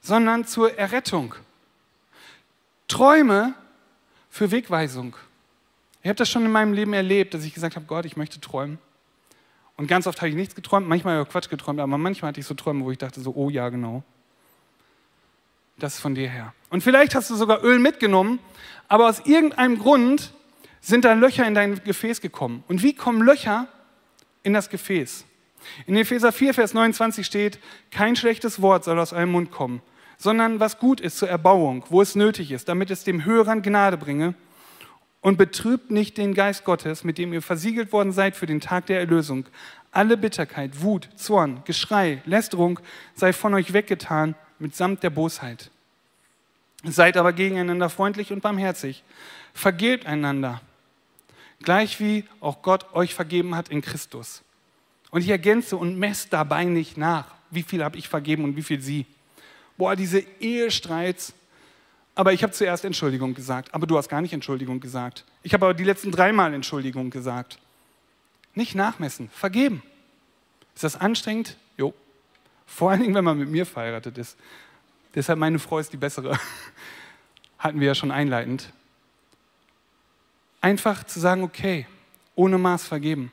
[0.00, 1.34] sondern zur Errettung.
[2.88, 3.54] Träume
[4.30, 5.16] für Wegweisung.
[6.02, 8.40] Ich habe das schon in meinem Leben erlebt, dass ich gesagt habe, Gott, ich möchte
[8.40, 8.78] träumen.
[9.76, 12.40] Und ganz oft habe ich nichts geträumt, manchmal habe ich Quatsch geträumt, aber manchmal hatte
[12.40, 14.02] ich so Träume, wo ich dachte so, oh ja, genau.
[15.78, 16.54] Das ist von dir her.
[16.70, 18.38] Und vielleicht hast du sogar Öl mitgenommen,
[18.88, 20.32] aber aus irgendeinem Grund
[20.80, 22.62] sind da Löcher in dein Gefäß gekommen.
[22.68, 23.68] Und wie kommen Löcher
[24.42, 25.24] in das Gefäß?
[25.86, 27.58] In Epheser 4, Vers 29 steht,
[27.90, 29.82] kein schlechtes Wort soll aus eurem Mund kommen,
[30.16, 33.96] sondern was gut ist zur Erbauung, wo es nötig ist, damit es dem Hörern Gnade
[33.96, 34.34] bringe.
[35.22, 38.86] Und betrübt nicht den Geist Gottes, mit dem ihr versiegelt worden seid für den Tag
[38.86, 39.46] der Erlösung.
[39.90, 42.78] Alle Bitterkeit, Wut, Zorn, Geschrei, Lästerung
[43.14, 45.72] sei von euch weggetan mitsamt der Bosheit.
[46.84, 49.02] Seid aber gegeneinander freundlich und barmherzig.
[49.54, 50.60] Vergebt einander,
[51.62, 54.42] gleich wie auch Gott euch vergeben hat in Christus.
[55.10, 58.62] Und ich ergänze und messe dabei nicht nach, wie viel habe ich vergeben und wie
[58.62, 59.06] viel sie.
[59.76, 61.32] Boah, diese Ehestreits.
[62.14, 65.24] Aber ich habe zuerst Entschuldigung gesagt, aber du hast gar nicht Entschuldigung gesagt.
[65.42, 67.58] Ich habe aber die letzten dreimal Entschuldigung gesagt.
[68.54, 69.82] Nicht nachmessen, vergeben.
[70.74, 71.56] Ist das anstrengend?
[71.76, 71.94] Jo.
[72.66, 74.36] Vor allen Dingen, wenn man mit mir verheiratet ist.
[75.16, 76.38] Deshalb meine Frau ist die bessere.
[77.58, 78.72] Hatten wir ja schon einleitend.
[80.60, 81.86] Einfach zu sagen, okay,
[82.34, 83.32] ohne Maß vergeben.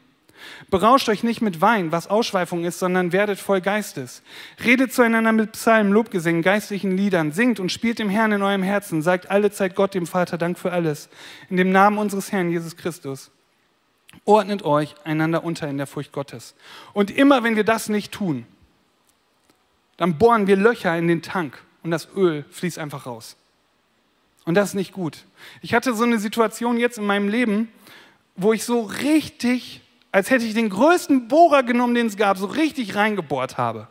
[0.69, 4.23] Berauscht euch nicht mit Wein, was Ausschweifung ist, sondern werdet voll Geistes.
[4.63, 9.01] Redet zueinander mit Psalmen, Lobgesängen, geistlichen Liedern, singt und spielt dem Herrn in eurem Herzen,
[9.01, 11.09] sagt alle Zeit Gott, dem Vater, Dank für alles.
[11.49, 13.29] In dem Namen unseres Herrn Jesus Christus.
[14.25, 16.55] Ordnet euch einander unter in der Furcht Gottes.
[16.93, 18.45] Und immer wenn wir das nicht tun,
[19.97, 23.35] dann bohren wir Löcher in den Tank und das Öl fließt einfach raus.
[24.45, 25.25] Und das ist nicht gut.
[25.61, 27.69] Ich hatte so eine Situation jetzt in meinem Leben,
[28.35, 32.45] wo ich so richtig als hätte ich den größten Bohrer genommen, den es gab, so
[32.45, 33.87] richtig reingebohrt habe.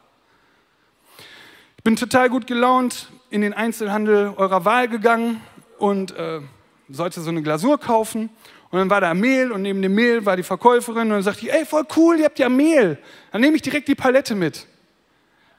[1.77, 5.41] Ich bin total gut gelaunt in den Einzelhandel eurer Wahl gegangen
[5.79, 6.41] und äh,
[6.89, 8.31] sollte so eine Glasur kaufen.
[8.71, 11.45] Und dann war da Mehl und neben dem Mehl war die Verkäuferin und dann sagte
[11.45, 12.99] ich, ey, voll cool, ihr habt ja Mehl.
[13.33, 14.69] Dann nehme ich direkt die Palette mit.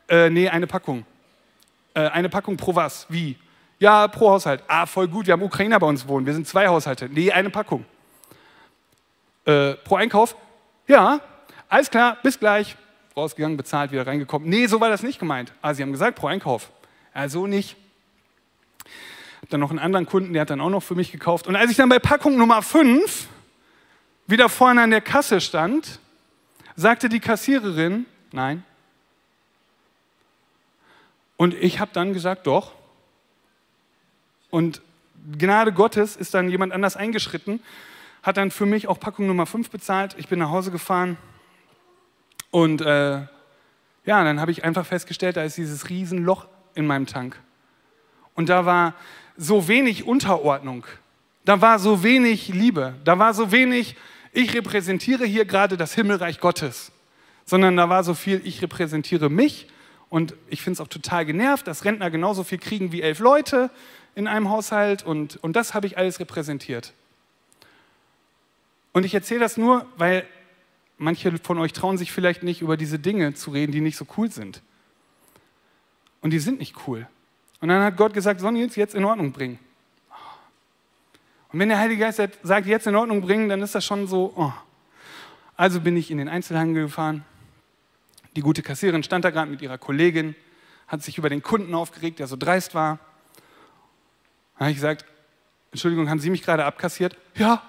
[0.08, 1.06] Äh, nee, eine Packung.
[1.94, 3.06] Äh, eine Packung pro was?
[3.10, 3.38] Wie?
[3.80, 4.64] Ja, pro Haushalt.
[4.68, 6.26] Ah, voll gut, wir haben Ukrainer bei uns wohnen.
[6.26, 7.10] Wir sind zwei Haushalte.
[7.10, 7.86] Nee, eine Packung.
[9.46, 10.36] Äh, pro Einkauf?
[10.88, 11.20] Ja,
[11.70, 12.78] alles klar, bis gleich.
[13.16, 14.50] Rausgegangen, bezahlt, wieder reingekommen.
[14.50, 15.54] Nee, so war das nicht gemeint.
[15.62, 16.72] Ah, Sie haben gesagt, pro Einkauf.
[17.14, 17.76] Ja, so nicht.
[19.42, 21.48] Hab dann noch einen anderen Kunden, der hat dann auch noch für mich gekauft.
[21.48, 23.28] Und als ich dann bei Packung Nummer 5
[24.26, 26.00] wieder vorne an der Kasse stand,
[26.76, 28.64] sagte die Kassiererin, nein.
[31.44, 32.72] Und ich habe dann gesagt, doch.
[34.50, 34.82] Und
[35.38, 37.60] Gnade Gottes ist dann jemand anders eingeschritten
[38.24, 40.16] hat dann für mich auch Packung Nummer 5 bezahlt.
[40.18, 41.18] Ich bin nach Hause gefahren
[42.52, 43.16] und äh,
[44.06, 47.38] ja, dann habe ich einfach festgestellt, da ist dieses Riesenloch in meinem Tank.
[48.34, 48.96] Und da war
[49.36, 50.86] so wenig Unterordnung,
[51.44, 53.98] da war so wenig Liebe, da war so wenig,
[54.32, 56.94] ich repräsentiere hier gerade das Himmelreich Gottes,
[57.46, 59.68] sondern da war so viel, ich repräsentiere mich
[60.14, 63.72] und ich finde es auch total genervt, dass Rentner genauso viel kriegen wie elf Leute
[64.14, 66.94] in einem Haushalt und, und das habe ich alles repräsentiert.
[68.92, 70.28] Und ich erzähle das nur, weil
[71.00, 74.06] manche von euch trauen sich vielleicht nicht, über diese Dinge zu reden, die nicht so
[74.16, 74.62] cool sind.
[76.22, 77.08] Und die sind nicht cool.
[77.60, 79.58] Und dann hat Gott gesagt, Sonny, jetzt in Ordnung bringen.
[81.52, 84.32] Und wenn der Heilige Geist sagt, jetzt in Ordnung bringen, dann ist das schon so,
[84.36, 84.54] oh.
[85.58, 87.26] Also bin ich in den Einzelhandel gefahren.
[88.36, 90.36] Die gute Kassiererin stand da gerade mit ihrer Kollegin,
[90.88, 93.00] hat sich über den Kunden aufgeregt, der so dreist war.
[94.56, 95.06] Dann habe ich gesagt,
[95.72, 97.18] Entschuldigung, haben Sie mich gerade abkassiert?
[97.36, 97.64] Ja,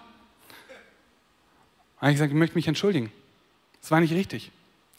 [2.05, 3.11] habe ich gesagt, ich möchte mich entschuldigen.
[3.81, 4.53] Das war nicht richtig.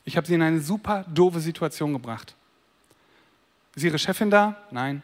[0.06, 2.36] Ich habe sie in eine super doofe Situation gebracht.
[3.76, 4.58] Ist ihre Chefin da?
[4.72, 5.04] Nein.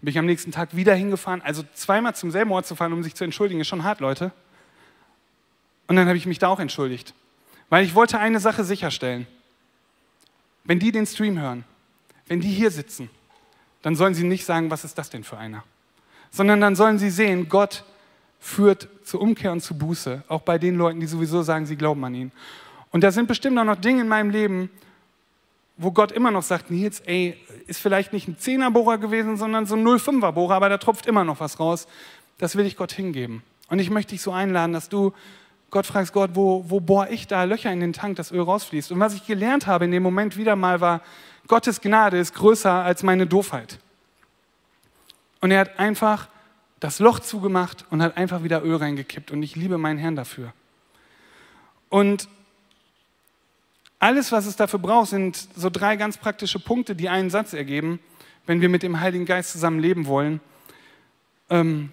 [0.00, 1.42] Bin ich am nächsten Tag wieder hingefahren.
[1.42, 4.32] Also zweimal zum selben Ort zu fahren, um sich zu entschuldigen, ist schon hart, Leute.
[5.88, 7.12] Und dann habe ich mich da auch entschuldigt.
[7.68, 9.26] Weil ich wollte eine Sache sicherstellen.
[10.70, 11.64] Wenn die den Stream hören,
[12.28, 13.10] wenn die hier sitzen,
[13.82, 15.64] dann sollen sie nicht sagen, was ist das denn für einer?
[16.30, 17.82] Sondern dann sollen sie sehen, Gott
[18.38, 22.04] führt zur Umkehr und zu Buße, auch bei den Leuten, die sowieso sagen, sie glauben
[22.04, 22.30] an ihn.
[22.92, 24.70] Und da sind bestimmt auch noch Dinge in meinem Leben,
[25.76, 29.74] wo Gott immer noch sagt, Nils, ey, ist vielleicht nicht ein Zehnerbohrer gewesen, sondern so
[29.74, 31.88] ein 05er Bohrer, aber da tropft immer noch was raus.
[32.38, 33.42] Das will ich Gott hingeben.
[33.70, 35.14] Und ich möchte dich so einladen, dass du
[35.70, 38.90] Gott fragst, Gott, wo, wo bohre ich da Löcher in den Tank, dass Öl rausfließt?
[38.90, 41.00] Und was ich gelernt habe in dem Moment wieder mal war,
[41.46, 43.78] Gottes Gnade ist größer als meine Doofheit.
[45.40, 46.28] Und er hat einfach
[46.80, 49.30] das Loch zugemacht und hat einfach wieder Öl reingekippt.
[49.30, 50.52] Und ich liebe meinen Herrn dafür.
[51.88, 52.28] Und
[53.98, 58.00] alles, was es dafür braucht, sind so drei ganz praktische Punkte, die einen Satz ergeben,
[58.46, 60.40] wenn wir mit dem Heiligen Geist zusammen leben wollen.
[61.50, 61.92] Ähm,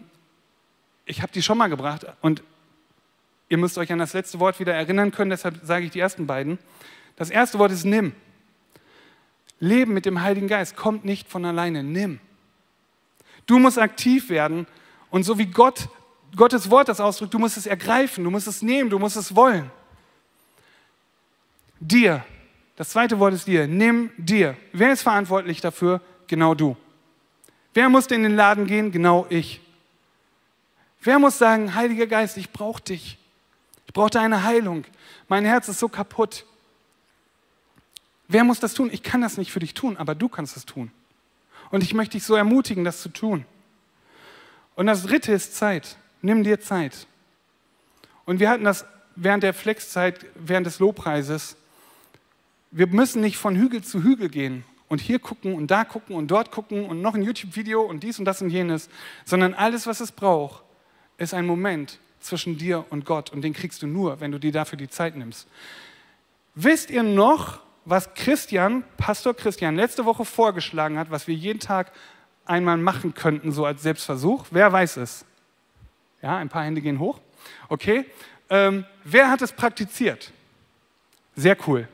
[1.05, 2.43] ich habe die schon mal gebracht und
[3.49, 6.27] ihr müsst euch an das letzte Wort wieder erinnern können, deshalb sage ich die ersten
[6.27, 6.59] beiden.
[7.15, 8.13] Das erste Wort ist nimm.
[9.59, 11.83] Leben mit dem Heiligen Geist kommt nicht von alleine.
[11.83, 12.19] Nimm.
[13.45, 14.67] Du musst aktiv werden
[15.09, 15.89] und so wie Gott,
[16.35, 19.35] Gottes Wort das ausdrückt, du musst es ergreifen, du musst es nehmen, du musst es
[19.35, 19.71] wollen.
[21.79, 22.23] Dir.
[22.75, 23.67] Das zweite Wort ist dir.
[23.67, 24.55] Nimm dir.
[24.71, 26.01] Wer ist verantwortlich dafür?
[26.27, 26.77] Genau du.
[27.73, 28.91] Wer muss in den Laden gehen?
[28.91, 29.61] Genau ich.
[31.01, 33.17] Wer muss sagen, Heiliger Geist, ich brauche dich.
[33.87, 34.85] Ich brauche deine Heilung.
[35.27, 36.45] Mein Herz ist so kaputt.
[38.27, 38.89] Wer muss das tun?
[38.91, 40.91] Ich kann das nicht für dich tun, aber du kannst es tun.
[41.71, 43.45] Und ich möchte dich so ermutigen, das zu tun.
[44.75, 45.97] Und das dritte ist Zeit.
[46.21, 47.07] Nimm dir Zeit.
[48.25, 51.57] Und wir hatten das während der Flexzeit, während des Lobpreises
[52.71, 56.29] wir müssen nicht von Hügel zu Hügel gehen und hier gucken und da gucken und
[56.29, 58.89] dort gucken und noch ein YouTube-Video und dies und das und jenes,
[59.25, 60.63] sondern alles, was es braucht,
[61.17, 64.51] ist ein Moment zwischen dir und Gott und den kriegst du nur, wenn du dir
[64.51, 65.47] dafür die Zeit nimmst.
[66.55, 71.91] Wisst ihr noch, was Christian, Pastor Christian, letzte Woche vorgeschlagen hat, was wir jeden Tag
[72.45, 74.45] einmal machen könnten, so als Selbstversuch?
[74.51, 75.25] Wer weiß es?
[76.21, 77.19] Ja, ein paar Hände gehen hoch.
[77.69, 78.05] Okay.
[78.49, 80.31] Ähm, wer hat es praktiziert?
[81.35, 81.87] Sehr cool.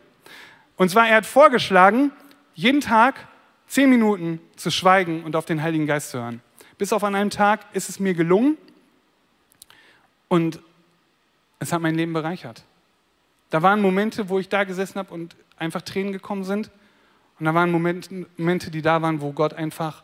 [0.77, 2.11] Und zwar, er hat vorgeschlagen,
[2.55, 3.27] jeden Tag
[3.67, 6.41] zehn Minuten zu schweigen und auf den Heiligen Geist zu hören.
[6.77, 8.57] Bis auf an einem Tag ist es mir gelungen
[10.27, 10.59] und
[11.59, 12.63] es hat mein Leben bereichert.
[13.49, 16.71] Da waren Momente, wo ich da gesessen habe und einfach Tränen gekommen sind.
[17.39, 20.03] Und da waren Momente, die da waren, wo Gott einfach,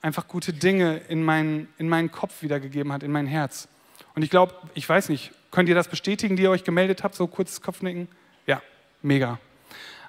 [0.00, 3.68] einfach gute Dinge in meinen, in meinen Kopf wiedergegeben hat, in mein Herz.
[4.14, 7.14] Und ich glaube, ich weiß nicht, könnt ihr das bestätigen, die ihr euch gemeldet habt,
[7.14, 8.08] so kurzes Kopfnicken?
[8.46, 8.60] Ja,
[9.00, 9.38] mega.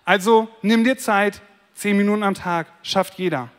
[0.05, 1.41] Also nimm dir Zeit,
[1.75, 3.49] zehn Minuten am Tag, schafft jeder.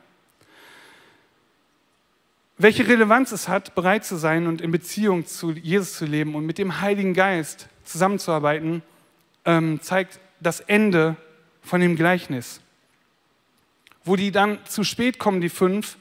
[2.57, 6.47] Welche Relevanz es hat, bereit zu sein und in Beziehung zu Jesus zu leben und
[6.47, 8.83] mit dem Heiligen Geist zusammenzuarbeiten,
[9.45, 11.17] ähm, zeigt das Ende
[11.63, 12.61] von dem Gleichnis.
[14.05, 15.97] Wo die dann zu spät kommen, die fünf,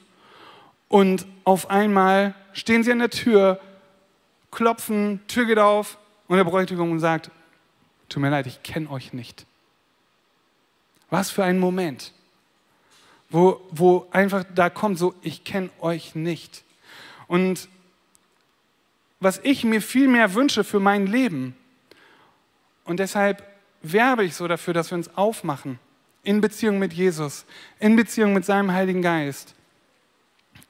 [0.88, 3.58] und auf einmal stehen sie an der Tür,
[4.52, 7.32] klopfen, Tür geht auf und der Bräutigam sagt,
[8.08, 9.44] tut mir leid, ich kenne euch nicht.
[11.10, 12.12] Was für ein Moment,
[13.34, 16.62] wo, wo einfach da kommt so, ich kenne euch nicht.
[17.26, 17.68] Und
[19.18, 21.56] was ich mir viel mehr wünsche für mein Leben,
[22.84, 23.42] und deshalb
[23.82, 25.80] werbe ich so dafür, dass wir uns aufmachen
[26.22, 27.44] in Beziehung mit Jesus,
[27.80, 29.56] in Beziehung mit seinem Heiligen Geist,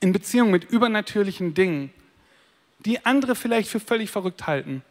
[0.01, 1.93] in Beziehung mit übernatürlichen Dingen,
[2.79, 4.83] die andere vielleicht für völlig verrückt halten,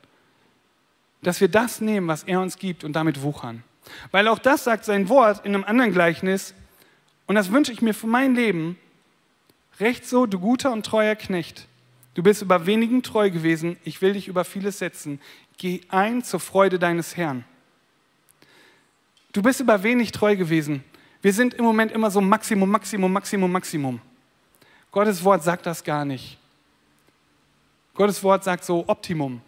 [1.23, 3.63] dass wir das nehmen, was er uns gibt und damit wuchern.
[4.11, 6.53] Weil auch das sagt sein Wort in einem anderen Gleichnis,
[7.25, 8.77] und das wünsche ich mir für mein Leben,
[9.79, 11.67] recht so, du guter und treuer Knecht.
[12.13, 15.19] Du bist über wenigen treu gewesen, ich will dich über vieles setzen.
[15.57, 17.43] Geh ein zur Freude deines Herrn.
[19.31, 20.83] Du bist über wenig treu gewesen.
[21.21, 24.01] Wir sind im Moment immer so Maximum, Maximum, Maximum, Maximum.
[24.91, 26.37] Gottes Wort sagt das gar nicht.
[27.95, 29.41] Gottes Wort sagt so Optimum.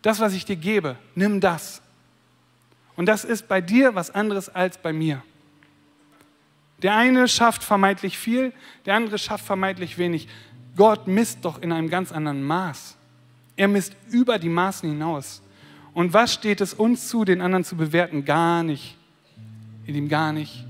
[0.00, 1.82] Das, was ich dir gebe, nimm das.
[2.96, 5.22] Und das ist bei dir was anderes als bei mir.
[6.82, 8.52] Der eine schafft vermeintlich viel,
[8.86, 10.28] der andere schafft vermeintlich wenig.
[10.76, 12.96] Gott misst doch in einem ganz anderen Maß.
[13.56, 15.42] Er misst über die Maßen hinaus.
[15.94, 18.24] Und was steht es uns zu, den anderen zu bewerten?
[18.24, 18.96] Gar nicht.
[19.86, 20.64] In ihm gar nicht.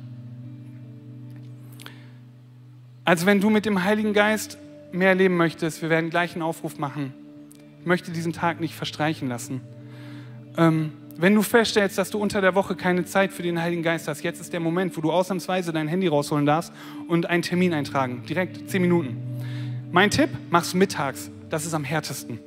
[3.04, 4.58] Also wenn du mit dem Heiligen Geist
[4.92, 7.14] mehr leben möchtest, wir werden gleich einen Aufruf machen.
[7.80, 9.60] Ich möchte diesen Tag nicht verstreichen lassen.
[10.56, 14.08] Ähm, wenn du feststellst, dass du unter der Woche keine Zeit für den Heiligen Geist
[14.08, 16.72] hast, jetzt ist der Moment, wo du ausnahmsweise dein Handy rausholen darfst
[17.08, 18.22] und einen Termin eintragen.
[18.28, 19.16] Direkt zehn Minuten.
[19.90, 21.30] Mein Tipp, mach's mittags.
[21.50, 22.38] Das ist am härtesten.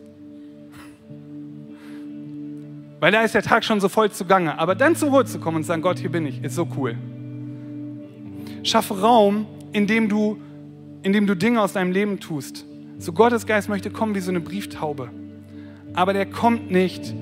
[2.99, 4.57] Weil da ist der Tag schon so voll zugange.
[4.57, 6.97] Aber dann zur Ruhe zu kommen und sagen, Gott, hier bin ich, ist so cool.
[8.63, 10.41] Schaffe Raum, in dem du,
[11.03, 12.65] in dem du Dinge aus deinem Leben tust.
[12.97, 15.11] So Gottes Geist möchte kommen wie so eine Brieftaube.
[15.93, 17.13] Aber der kommt nicht,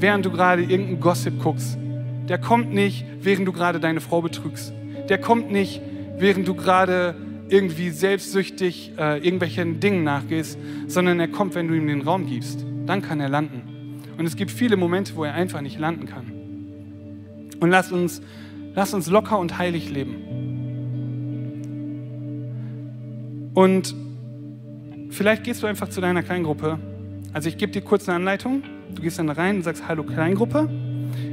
[0.00, 1.78] während du gerade irgendeinen Gossip guckst.
[2.28, 4.72] Der kommt nicht, während du gerade deine Frau betrügst.
[5.08, 5.80] Der kommt nicht,
[6.16, 7.14] während du gerade
[7.48, 12.64] irgendwie selbstsüchtig äh, irgendwelchen Dingen nachgehst, sondern er kommt, wenn du ihm den Raum gibst.
[12.86, 14.02] Dann kann er landen.
[14.16, 16.32] Und es gibt viele Momente, wo er einfach nicht landen kann.
[17.58, 18.22] Und lass uns,
[18.74, 20.16] lass uns locker und heilig leben.
[23.54, 23.94] Und
[25.10, 26.78] vielleicht gehst du einfach zu deiner Kleingruppe.
[27.32, 28.62] Also ich gebe dir kurz eine Anleitung
[28.94, 30.68] Du gehst dann da rein und sagst, hallo Kleingruppe.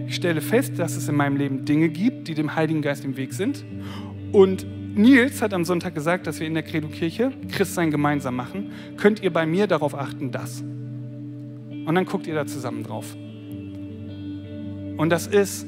[0.07, 3.17] Ich stelle fest, dass es in meinem Leben Dinge gibt, die dem Heiligen Geist im
[3.17, 3.65] Weg sind.
[4.31, 4.65] Und
[4.97, 8.71] Nils hat am Sonntag gesagt, dass wir in der Credo-Kirche Christsein gemeinsam machen.
[8.97, 10.61] Könnt ihr bei mir darauf achten, dass?
[10.61, 13.15] Und dann guckt ihr da zusammen drauf.
[14.97, 15.67] Und das ist,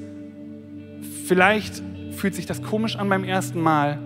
[1.26, 4.00] vielleicht fühlt sich das komisch an beim ersten Mal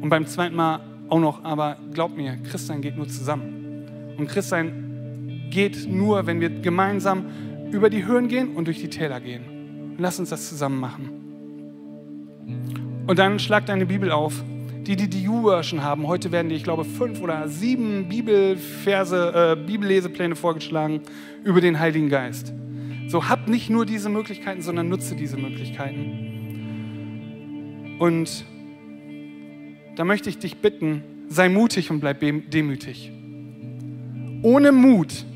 [0.00, 4.14] und beim zweiten Mal auch noch, aber glaubt mir, Christsein geht nur zusammen.
[4.16, 4.79] Und Christsein
[5.50, 7.26] geht nur, wenn wir gemeinsam
[7.70, 9.94] über die Höhen gehen und durch die Täler gehen.
[9.98, 11.20] Lass uns das zusammen machen.
[13.06, 14.42] Und dann schlag deine Bibel auf.
[14.86, 19.66] Die, die die U-Version haben, heute werden dir, ich glaube, fünf oder sieben Bibelverse, äh,
[19.66, 21.02] Bibellesepläne vorgeschlagen
[21.44, 22.54] über den Heiligen Geist.
[23.08, 26.30] So, hab nicht nur diese Möglichkeiten, sondern nutze diese Möglichkeiten.
[27.98, 28.46] Und
[29.96, 33.12] da möchte ich dich bitten, sei mutig und bleib demütig.
[34.42, 35.26] Ohne Mut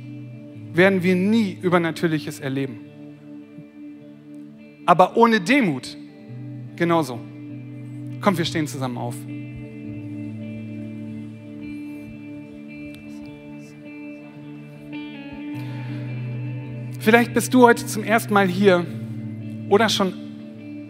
[0.74, 2.80] werden wir nie Übernatürliches erleben.
[4.86, 5.96] Aber ohne Demut
[6.76, 7.18] genauso.
[8.20, 9.14] Komm, wir stehen zusammen auf.
[17.00, 18.86] Vielleicht bist du heute zum ersten Mal hier
[19.68, 20.14] oder schon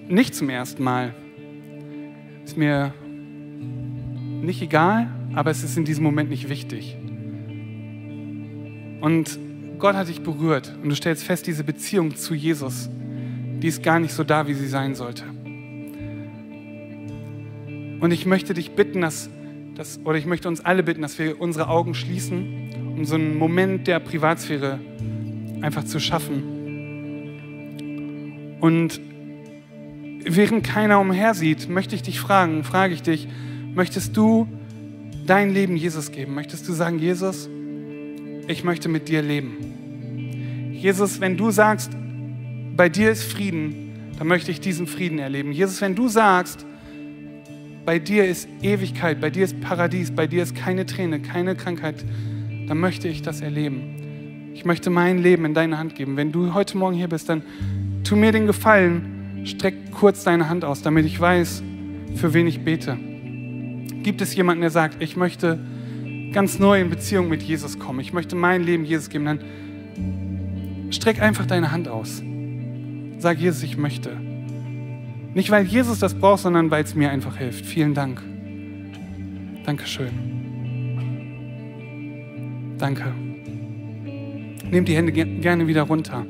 [0.09, 1.14] nicht zum ersten Mal.
[2.44, 2.94] Ist mir
[4.42, 6.97] nicht egal, aber es ist in diesem Moment nicht wichtig.
[9.01, 9.38] Und
[9.79, 12.89] Gott hat dich berührt und du stellst fest, diese Beziehung zu Jesus,
[13.61, 15.25] die ist gar nicht so da, wie sie sein sollte.
[18.01, 19.31] Und ich möchte dich bitten, dass,
[19.77, 23.39] dass, oder ich möchte uns alle bitten, dass wir unsere Augen schließen, um so einen
[23.39, 24.79] Moment der Privatsphäre
[25.63, 26.43] einfach zu schaffen.
[28.61, 29.01] Und
[30.25, 33.29] während keiner umhersieht, möchte ich dich fragen, frage ich dich,
[33.75, 34.49] möchtest du
[35.27, 36.35] dein Leben Jesus geben?
[36.35, 37.49] Möchtest du sagen, Jesus,
[38.49, 40.73] ich möchte mit dir leben?
[40.73, 41.93] Jesus, wenn du sagst,
[42.77, 45.53] bei dir ist Frieden, dann möchte ich diesen Frieden erleben.
[45.53, 46.67] Jesus, wenn du sagst,
[47.85, 52.05] bei dir ist Ewigkeit, bei dir ist Paradies, bei dir ist keine Träne, keine Krankheit,
[52.67, 54.53] dann möchte ich das erleben.
[54.55, 56.17] Ich möchte mein Leben in deine Hand geben.
[56.17, 57.43] Wenn du heute Morgen hier bist, dann
[58.05, 61.63] tu mir den Gefallen, streck kurz deine Hand aus, damit ich weiß,
[62.15, 62.97] für wen ich bete.
[64.03, 65.59] Gibt es jemanden, der sagt, ich möchte
[66.35, 69.38] ganz neu in Beziehung mit Jesus kommen, ich möchte mein Leben Jesus geben, dann
[70.90, 72.23] streck einfach deine Hand aus.
[73.18, 74.11] Sag Jesus, ich möchte.
[75.33, 77.64] Nicht, weil Jesus das braucht, sondern weil es mir einfach hilft.
[77.64, 78.20] Vielen Dank.
[79.64, 80.11] Dankeschön.
[82.79, 83.12] Danke.
[84.70, 86.27] Nehmt die Hände gerne wieder runter.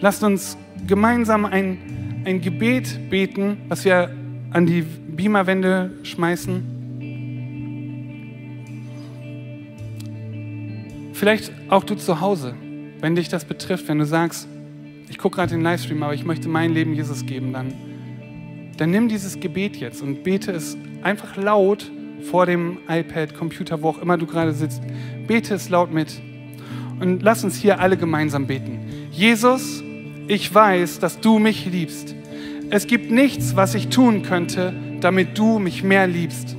[0.00, 1.78] Lasst uns gemeinsam ein,
[2.24, 4.10] ein Gebet beten, was wir
[4.50, 6.73] an die Beamerwände schmeißen.
[11.14, 12.54] Vielleicht auch du zu Hause,
[13.00, 14.46] wenn dich das betrifft, wenn du sagst,
[15.08, 17.72] ich gucke gerade den Livestream, aber ich möchte mein Leben Jesus geben, dann
[18.76, 21.90] dann nimm dieses Gebet jetzt und bete es einfach laut
[22.30, 24.82] vor dem iPad, Computer, wo auch immer du gerade sitzt.
[25.26, 26.20] Bete es laut mit.
[27.00, 28.80] Und lass uns hier alle gemeinsam beten.
[29.10, 29.82] Jesus,
[30.26, 32.14] ich weiß, dass du mich liebst.
[32.70, 36.56] Es gibt nichts, was ich tun könnte, damit du mich mehr liebst.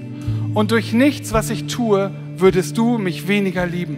[0.53, 3.97] Und durch nichts, was ich tue, würdest du mich weniger lieben.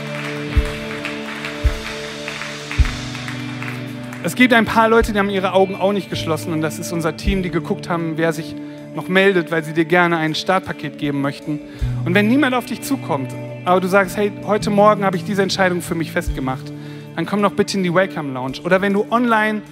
[4.23, 6.91] Es gibt ein paar Leute, die haben ihre Augen auch nicht geschlossen und das ist
[6.91, 8.55] unser Team, die geguckt haben, wer sich
[8.93, 11.59] noch meldet, weil sie dir gerne ein Startpaket geben möchten.
[12.05, 13.33] Und wenn niemand auf dich zukommt,
[13.65, 16.71] aber du sagst, hey, heute Morgen habe ich diese Entscheidung für mich festgemacht,
[17.15, 18.59] dann komm doch bitte in die Welcome Lounge.
[18.63, 19.63] Oder wenn du online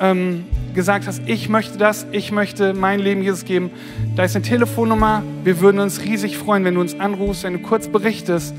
[0.00, 3.70] ähm, gesagt hast, ich möchte das, ich möchte mein Leben Jesus geben,
[4.16, 5.22] da ist eine Telefonnummer.
[5.44, 8.56] Wir würden uns riesig freuen, wenn du uns anrufst, wenn du kurz berichtest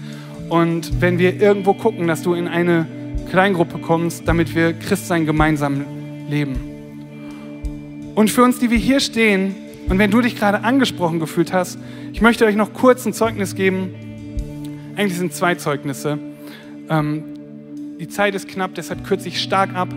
[0.48, 2.88] und wenn wir irgendwo gucken, dass du in eine
[3.30, 5.86] Kleingruppe kommst, damit wir Christsein gemeinsam
[6.30, 6.76] leben.
[8.16, 9.56] Und für uns, die wir hier stehen,
[9.88, 11.78] und wenn du dich gerade angesprochen gefühlt hast,
[12.12, 13.94] ich möchte euch noch kurz ein Zeugnis geben.
[14.96, 16.18] Eigentlich sind zwei Zeugnisse.
[16.90, 17.24] Ähm,
[18.00, 19.90] die Zeit ist knapp, deshalb kürze ich stark ab.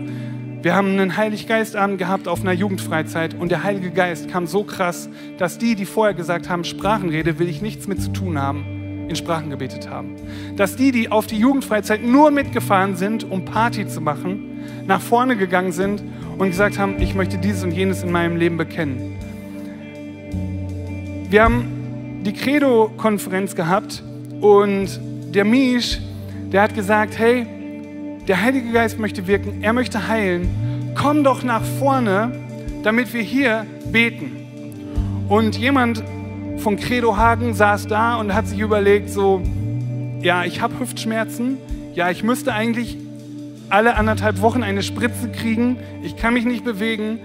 [0.61, 5.09] Wir haben einen Heiliggeistabend gehabt auf einer Jugendfreizeit und der Heilige Geist kam so krass,
[5.37, 8.65] dass die, die vorher gesagt haben, Sprachenrede will ich nichts mit zu tun haben,
[9.09, 10.15] in Sprachen gebetet haben.
[10.55, 15.35] Dass die, die auf die Jugendfreizeit nur mitgefahren sind, um Party zu machen, nach vorne
[15.35, 16.03] gegangen sind
[16.37, 19.17] und gesagt haben, ich möchte dieses und jenes in meinem Leben bekennen.
[21.29, 24.03] Wir haben die Credo-Konferenz gehabt
[24.41, 24.99] und
[25.33, 25.99] der Misch,
[26.51, 27.45] der hat gesagt, hey,
[28.27, 30.93] der Heilige Geist möchte wirken, er möchte heilen.
[30.95, 32.31] Komm doch nach vorne,
[32.83, 35.25] damit wir hier beten.
[35.29, 36.03] Und jemand
[36.59, 39.41] von Credo Hagen saß da und hat sich überlegt, so,
[40.21, 41.57] ja, ich habe Hüftschmerzen,
[41.93, 42.97] ja, ich müsste eigentlich
[43.69, 47.19] alle anderthalb Wochen eine Spritze kriegen, ich kann mich nicht bewegen.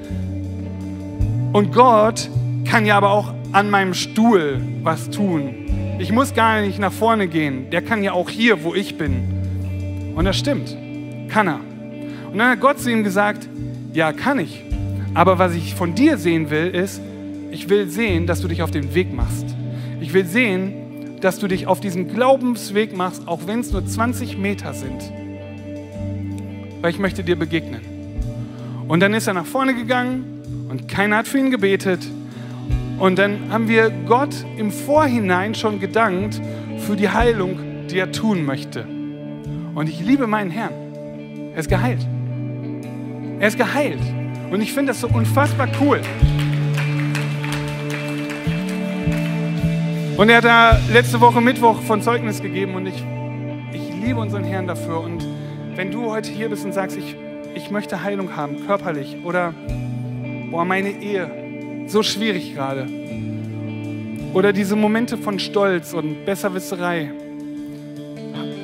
[1.52, 2.30] Und Gott
[2.68, 5.96] kann ja aber auch an meinem Stuhl was tun.
[5.98, 7.70] Ich muss gar nicht nach vorne gehen.
[7.70, 10.12] Der kann ja auch hier, wo ich bin.
[10.16, 10.76] Und das stimmt.
[11.28, 11.60] Kann er.
[12.30, 13.48] Und dann hat Gott zu ihm gesagt,
[13.92, 14.64] ja, kann ich.
[15.14, 17.00] Aber was ich von dir sehen will, ist,
[17.54, 19.46] ich will sehen, dass du dich auf den Weg machst.
[20.00, 24.36] Ich will sehen, dass du dich auf diesen Glaubensweg machst, auch wenn es nur 20
[24.36, 25.00] Meter sind.
[26.80, 27.80] Weil ich möchte dir begegnen.
[28.88, 32.00] Und dann ist er nach vorne gegangen und keiner hat für ihn gebetet.
[32.98, 36.40] Und dann haben wir Gott im Vorhinein schon gedankt
[36.78, 38.84] für die Heilung, die er tun möchte.
[39.76, 40.72] Und ich liebe meinen Herrn.
[41.54, 42.04] Er ist geheilt.
[43.38, 44.02] Er ist geheilt.
[44.50, 46.00] Und ich finde das so unfassbar cool.
[50.16, 53.04] Und er hat da letzte Woche Mittwoch von Zeugnis gegeben und ich,
[53.72, 55.00] ich liebe unseren Herrn dafür.
[55.00, 55.26] Und
[55.74, 57.16] wenn du heute hier bist und sagst, ich,
[57.56, 59.52] ich möchte Heilung haben, körperlich, oder
[60.52, 62.86] boah, meine Ehe, so schwierig gerade.
[64.34, 67.10] Oder diese Momente von Stolz und Besserwisserei.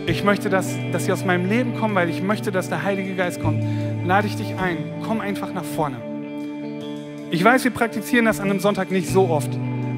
[0.07, 3.17] Ich möchte, dass, dass sie aus meinem Leben kommen, weil ich möchte, dass der Heilige
[3.17, 3.65] Geist kommt.
[4.07, 5.97] Lade ich dich ein, komm einfach nach vorne.
[7.33, 9.51] Ich weiß, wir praktizieren das an einem Sonntag nicht so oft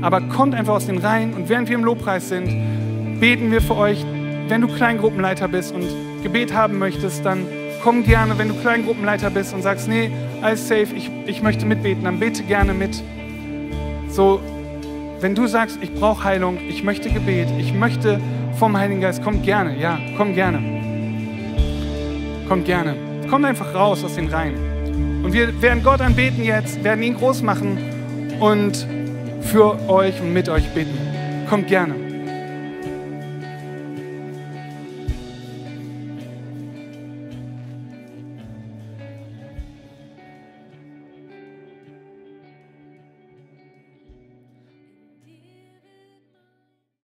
[0.03, 3.77] aber kommt einfach aus den Reihen und während wir im Lobpreis sind, beten wir für
[3.77, 4.05] euch.
[4.49, 5.87] Wenn du Kleingruppenleiter bist und
[6.23, 7.47] Gebet haben möchtest, dann
[7.83, 8.37] komm gerne.
[8.37, 10.11] Wenn du Kleingruppenleiter bist und sagst, nee,
[10.43, 13.03] alles safe, ich, ich möchte mitbeten, dann bete gerne mit.
[14.09, 14.41] So,
[15.21, 18.21] wenn du sagst, ich brauche Heilung, ich möchte Gebet, ich möchte
[18.59, 20.59] vom Heiligen Geist, komm gerne, ja, komm gerne.
[22.49, 22.97] Komm gerne.
[23.31, 25.23] Komm einfach raus aus den Reihen.
[25.25, 27.79] Und wir werden Gott anbeten jetzt, werden ihn groß machen
[28.41, 28.87] und
[29.53, 30.99] für euch und mit euch beten.
[31.47, 32.02] Kommt gerne.